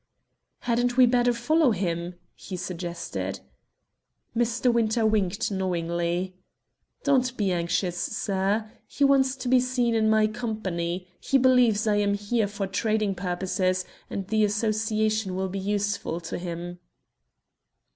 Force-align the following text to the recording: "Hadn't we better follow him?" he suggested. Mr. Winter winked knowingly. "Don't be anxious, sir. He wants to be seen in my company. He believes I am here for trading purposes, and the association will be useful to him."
"Hadn't 0.61 0.97
we 0.97 1.05
better 1.05 1.31
follow 1.31 1.69
him?" 1.69 2.15
he 2.33 2.57
suggested. 2.57 3.39
Mr. 4.35 4.73
Winter 4.73 5.05
winked 5.05 5.51
knowingly. 5.51 6.33
"Don't 7.03 7.37
be 7.37 7.51
anxious, 7.51 7.99
sir. 8.01 8.71
He 8.87 9.03
wants 9.03 9.35
to 9.35 9.47
be 9.47 9.59
seen 9.59 9.93
in 9.93 10.09
my 10.09 10.25
company. 10.25 11.07
He 11.19 11.37
believes 11.37 11.85
I 11.85 11.97
am 11.97 12.15
here 12.15 12.47
for 12.47 12.65
trading 12.65 13.13
purposes, 13.13 13.85
and 14.09 14.27
the 14.27 14.43
association 14.43 15.35
will 15.35 15.49
be 15.49 15.59
useful 15.59 16.19
to 16.21 16.39
him." 16.39 16.79